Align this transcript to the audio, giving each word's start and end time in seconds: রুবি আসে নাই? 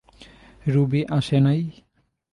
রুবি 0.65 1.01
আসে 1.17 1.37
নাই? 1.39 1.61